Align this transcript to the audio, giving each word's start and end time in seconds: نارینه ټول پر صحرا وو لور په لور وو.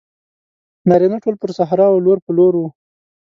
نارینه 0.87 1.17
ټول 1.23 1.35
پر 1.41 1.49
صحرا 1.57 1.87
وو 1.89 2.03
لور 2.05 2.17
په 2.25 2.31
لور 2.37 2.53
وو. 2.57 2.67